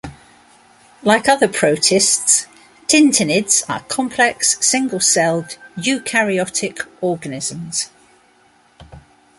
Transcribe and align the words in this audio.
Like 1.03 1.29
other 1.29 1.47
protists, 1.47 2.47
tintinnids 2.87 3.61
are 3.69 3.81
complex 3.83 4.57
single-celled 4.65 5.59
eukaryotic 5.77 6.87
organisms. 7.01 7.91